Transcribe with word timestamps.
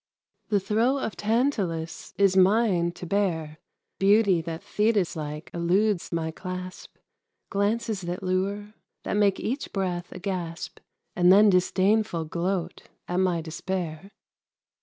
The 0.49 0.59
throe 0.59 0.97
of 0.97 1.15
Tantalus 1.15 2.15
is 2.17 2.35
mine 2.35 2.91
to 2.93 3.05
bear, 3.05 3.59
Beauty 3.99 4.41
that 4.41 4.63
Thetis 4.63 5.15
like 5.15 5.51
eludes 5.53 6.11
my 6.11 6.31
clasp; 6.31 6.95
Glances 7.51 8.01
that 8.01 8.23
lure, 8.23 8.73
that 9.03 9.13
make 9.13 9.39
each 9.39 9.71
breath 9.71 10.11
a 10.11 10.17
gasp, 10.17 10.79
And 11.15 11.31
then 11.31 11.51
disdainful 11.51 12.25
gloat 12.25 12.89
at 13.07 13.17
my 13.17 13.41
despair. 13.41 14.09